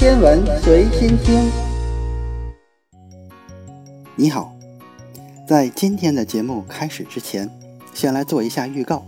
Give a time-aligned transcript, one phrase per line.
[0.00, 1.52] 天文随心听。
[4.16, 4.56] 你好，
[5.46, 7.50] 在今天的节目开始之前，
[7.92, 9.06] 先来做一下预告。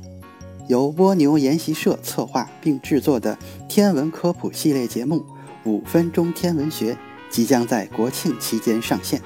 [0.68, 3.38] 由蜗牛研习社策划并制作的
[3.70, 5.20] 天文科普系列节目
[5.64, 6.93] 《五分钟天文学》
[7.30, 9.22] 即将在国庆期间上线。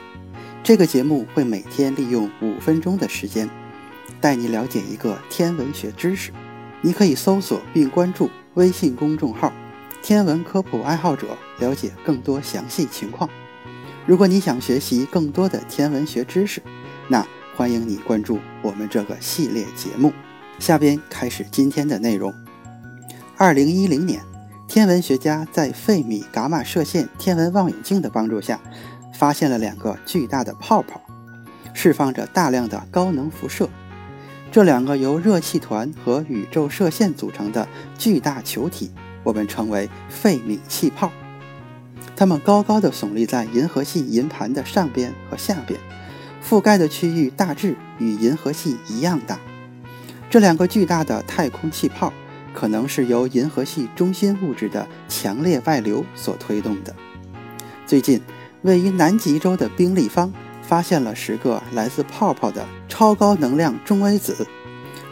[0.62, 3.50] 这个节目会每天利用五分钟的时间，
[4.20, 6.30] 带你了解一个天文学知识。
[6.80, 9.52] 你可以搜索并关注微信公众号
[10.06, 13.28] “天文科普爱好者”，了解更多详细情况。
[14.06, 16.62] 如果你想学习更多的天文学知识，
[17.08, 20.12] 那欢迎你关注我们这个系列节目。
[20.60, 22.32] 下边开始今天的内容。
[23.36, 24.22] 二零一零年，
[24.68, 28.60] 天文学家在费米伽马射线天文望远镜的帮助下，
[29.12, 31.00] 发现了两个巨大的泡泡，
[31.74, 33.68] 释放着大量的高能辐射。
[34.52, 37.66] 这两个由热气团和宇宙射线组成的
[37.98, 38.92] 巨大球体，
[39.26, 41.10] 我们称为费米气泡。
[42.14, 45.80] 它们高高的耸立在银河系银盘的上边和下边，
[46.48, 49.40] 覆盖的区域大致与银河系一样大。
[50.30, 52.12] 这两个巨大的太空气泡，
[52.54, 56.94] 可能是由银河系中心物质的强烈外流所推动的。
[57.84, 58.22] 最近，
[58.62, 64.46] 位于南极洲的冰立方发现了十个来自泡泡的超高能量中微子，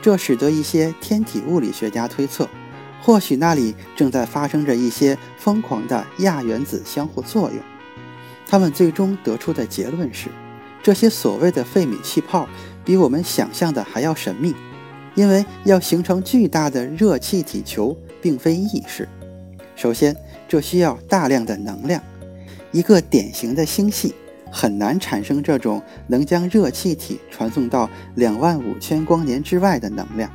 [0.01, 2.49] 这使得一些天体物理学家推测。
[3.05, 7.59] 或许那里正在发生着一些疯狂的亚原子相互作用。
[8.49, 10.31] 他们最终得出的结论是，
[10.83, 12.49] 这些所谓的费米气泡
[12.83, 14.55] 比我们想象的还要神秘，
[15.15, 19.07] 因为要形成巨大的热气体球并非易事。
[19.77, 20.17] 首先，
[20.49, 22.03] 这需要大量的能量。
[22.73, 24.15] 一个典型的星系
[24.51, 30.31] 很难产生这种能将热气体传送到两万五千光年之外的能量。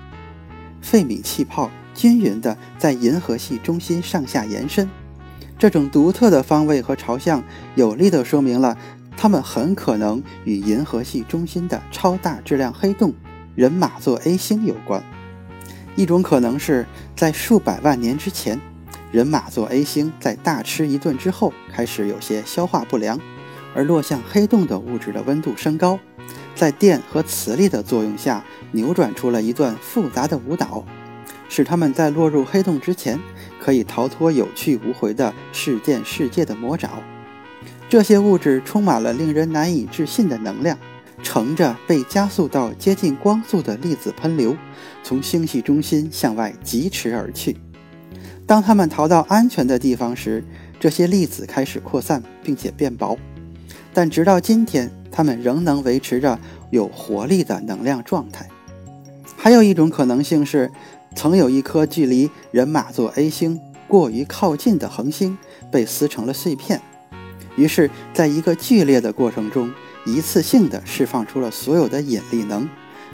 [0.84, 1.72] 费米气泡。
[2.00, 4.90] 均匀地在银河系中心上下延伸，
[5.58, 7.44] 这种独特的方位和朝向，
[7.76, 8.78] 有力地说明了
[9.18, 13.14] 它们很可能与银河系中心的超大质量黑洞
[13.54, 15.04] 人马座 A 星有关。
[15.98, 16.86] 一种可能是
[17.18, 18.58] 在数百万年之前，
[19.12, 23.20] 人马座 A 星在大吃一顿之后开始有些消化不良，
[23.76, 26.00] 而落向黑洞的物质的温度升高，
[26.56, 30.86] 在电和磁力的作用下，扭转出了一段复杂的舞蹈。
[31.50, 33.20] 使他们在落入黑洞之前，
[33.60, 36.92] 可以逃脱有去无回的事件世界的魔爪。
[37.90, 40.78] 这些物质充满了令人难以置信的能量，
[41.24, 44.56] 乘着被加速到接近光速的粒子喷流，
[45.04, 47.58] 从星系中心向外疾驰而去。
[48.46, 50.44] 当它们逃到安全的地方时，
[50.80, 53.18] 这些粒子开始扩散并且变薄。
[53.92, 56.40] 但直到今天，它们仍能维持着
[56.70, 58.48] 有活力的能量状态。
[59.36, 60.72] 还有一种可能性是。
[61.16, 65.38] 曾有一颗距离人马座 A 星过于靠近的恒星
[65.72, 66.82] 被撕成了碎片，
[67.56, 69.72] 于是，在一个剧烈的过程中，
[70.06, 72.70] 一次性的释放出了所有的引力能，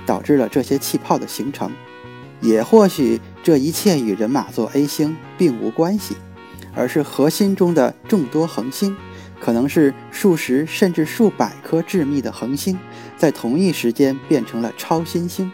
[0.06, 1.72] 导致了这些气泡的形成。
[2.42, 6.16] 也或许这一切与人马座 A 星并无关系，
[6.76, 8.96] 而是核心中的众多恒星，
[9.40, 12.78] 可能是数十甚至数百颗致密的恒星，
[13.18, 15.50] 在同一时间变成了超新星。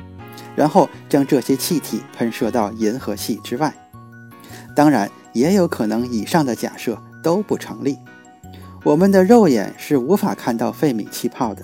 [0.61, 3.73] 然后将这些气体喷射到银河系之外。
[4.75, 7.97] 当然，也有可能以上的假设都不成立。
[8.83, 11.63] 我们的肉眼是无法看到费米气泡的，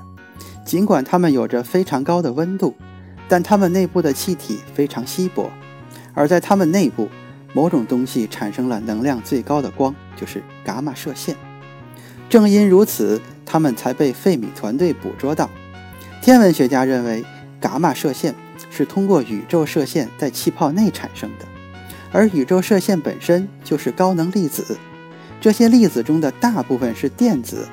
[0.66, 2.74] 尽管它们有着非常高的温度，
[3.30, 5.52] 但它们内部的气体非常稀薄。
[6.16, 7.08] 而在它们内部，
[7.54, 11.36] 某种东西产生了能量最高的光，就是伽马射线。
[12.28, 15.48] 正因如此，它们才被费米团队捕捉到。
[16.20, 17.24] 天文学家认为，
[17.62, 18.34] 伽马射线。
[18.70, 21.46] 是通过宇宙射线在气泡内产生的，
[22.12, 24.78] 而宇宙射线本身就是高能粒子，
[25.40, 27.68] 这些粒子中的大部分是电子，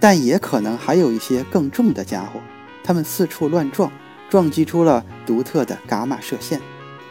[0.00, 2.40] 但也可能还有一些更重的家伙，
[2.82, 3.90] 它们四处乱撞，
[4.28, 6.60] 撞击出了独特的伽马射线。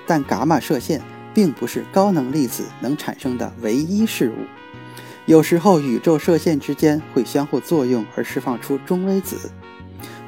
[0.07, 1.01] 但伽马射线
[1.33, 4.45] 并不是高能粒子能产生的唯一事物，
[5.25, 9.49] 有时候宇宙射线之间会相互作用而释放出中微子。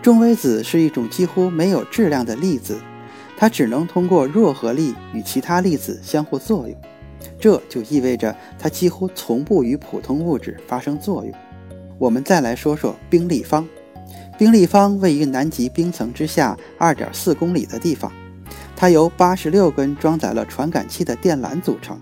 [0.03, 2.77] 中微子是一种几乎没有质量的粒子，
[3.37, 6.77] 它只能通过弱合力与其他粒子相互作用，
[7.39, 11.33] 这就意味着它几乎从不与普通物质发生作用。
[11.97, 13.65] 我们再来说说冰立方。
[14.37, 18.11] 冰立方位于南极冰层之下2.4公里的地方，
[18.75, 21.97] 它由86根装载了传感器的电缆组成，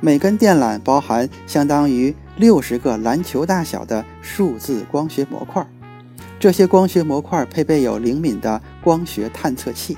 [0.00, 5.66] 每根电缆包含相当于60个篮球大小的数字光学模块。
[6.38, 9.96] 这些光学模块配备有灵敏的光学探测器，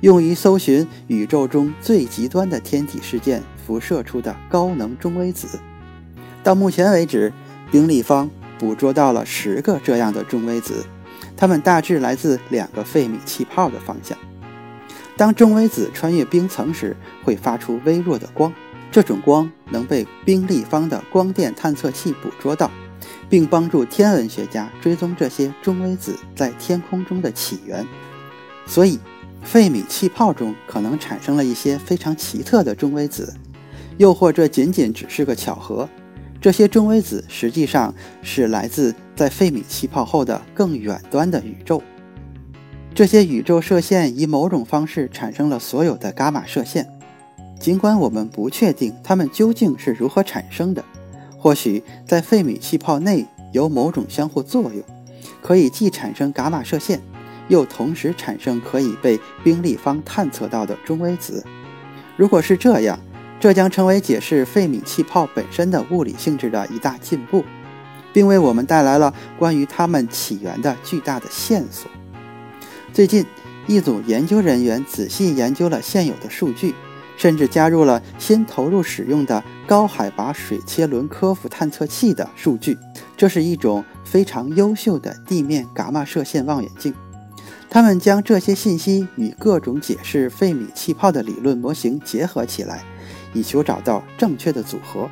[0.00, 5.60] 用于搜寻宇宙中最极端的天体事件辐射出的高能中微子。
[6.42, 7.32] 到目前为止，
[7.70, 10.86] 冰立方捕捉到了十个这样的中微子，
[11.36, 14.16] 它们大致来自两个费米气泡的方向。
[15.16, 18.52] 当中微子穿越冰层时，会发出微弱的光，
[18.90, 22.70] 这种光能被冰立方的光电探测器捕捉到，
[23.34, 27.84] 并帮助天文学家追踪这些中微子在天空中的起源。
[28.64, 28.96] 所以，
[29.42, 33.34] 费米气泡中可能产生了一些非常奇特的中微子，
[33.98, 35.88] 又或这仅仅只是个巧合。
[36.40, 37.92] 这些中微子实际上
[38.22, 41.82] 是来自在费米气泡后的更远端的宇宙。
[42.94, 46.88] 这些宇宙射线以某种方式产生了所有的伽马射线，
[47.58, 50.84] 尽管我们不确定它们究竟是如何产生的。
[51.44, 54.82] 或许在费米气泡内有某种相互作用，
[55.42, 56.98] 可以既产生伽马射线，
[57.48, 61.44] 又同时产生可以被冰立方探测到的中微子。
[62.16, 62.98] 如果是这样，
[63.38, 67.44] 这将成为解释费米气泡本身的物理性质的一大进步，
[68.10, 71.90] 并为我们带来了关于它们起源的巨大的线索。
[72.90, 73.26] 最近，
[73.66, 76.74] 一组研究人员仔细研究了现有的数据，
[77.16, 82.76] 甚至加入了新投入使用的高海拔水切轮科夫探测器的数据。
[83.16, 86.92] 这是一种非常优秀的地面伽马射线望远镜。
[87.70, 92.84] 他们将这些信息与各种解释费米气泡的理论模型结合起来，
[93.32, 95.08] 以求找到正确的组合。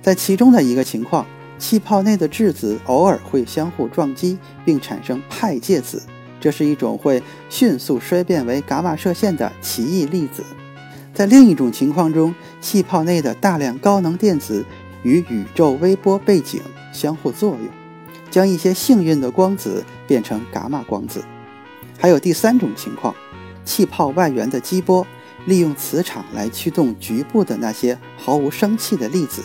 [0.00, 1.26] 在其中的一个情况，
[1.58, 6.02] 气泡内的质子偶尔会相互撞击，并产生派介子。
[6.40, 10.42] 这是一种会迅速衰变为伽马射线的奇异粒子。
[11.18, 14.64] 在另一种情况中，气泡内的大量高能电子
[15.02, 16.60] 与宇宙微波背景
[16.92, 17.68] 相互作用，
[18.30, 21.24] 将一些幸运的光子变成伽马光子。
[21.98, 23.12] 还有第三种情况，
[23.64, 25.04] 气泡外缘的激波
[25.46, 29.42] 利用磁场来驱动局部的那些毫无生气的粒子。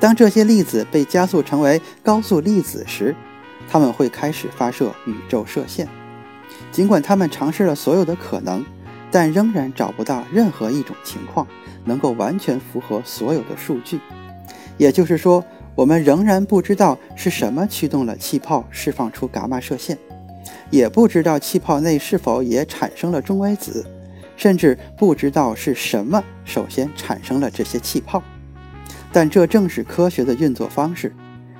[0.00, 3.14] 当这些粒子被加速成为高速粒子时，
[3.68, 5.86] 它们会开始发射宇宙射线。
[6.72, 8.64] 尽管他们尝试了所有的可能，
[9.10, 11.46] 但仍然找不到任何一种情况
[11.84, 14.00] 能够完全符合所有的数据。
[14.76, 15.44] 也就是说，
[15.74, 19.96] 我们仍然不知道是什么驱动了气泡释放出伽马射线，
[20.70, 23.86] 也不知道气泡内是否也产生了中微子，
[24.36, 28.22] 甚至不知道是什么首先产生了这些气泡。
[29.12, 31.14] 但这正是科学的运作方式：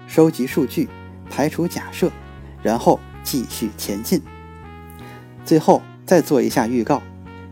[0.06, 0.88] 收集数据，
[1.30, 2.10] 排除假设，
[2.62, 4.20] 然后继续前进。
[5.44, 7.00] 最后再做一下预告，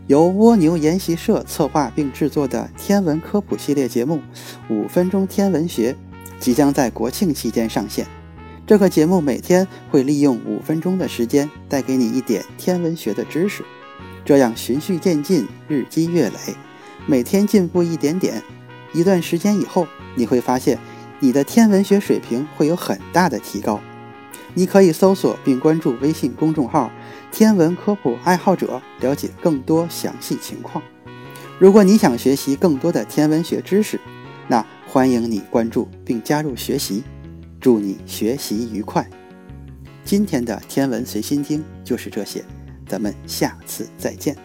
[0.07, 4.21] 由蜗牛研习社策划并制作的天文科普系列节目
[4.73, 5.93] 《五分钟天文学》
[6.39, 8.05] 即将在国庆期间上线。
[8.67, 13.63] 这个节目每天会利用五分钟的时间带给你一点天文学的知识，
[14.23, 16.53] 这样循序渐进，日积月累，
[17.07, 18.43] 每天进步一点点，
[18.93, 20.77] 一段时间以后，你会发现
[21.19, 23.81] 你的天文学水平会有很大的提高。
[24.53, 26.91] 你可以搜索并关注微信公众号。
[27.35, 30.81] 天文科普爱好者了解更多详细情况。
[31.59, 33.99] 如果你想学习更多的天文学知识，
[34.47, 37.03] 那欢迎你关注并加入学习。
[37.59, 39.05] 祝你学习愉快！
[40.05, 42.41] 今天的天文随心听就是这些，
[42.87, 44.44] 咱们下次再见。